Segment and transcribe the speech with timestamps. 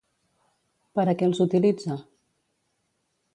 [0.99, 1.99] Per a què els utilitza?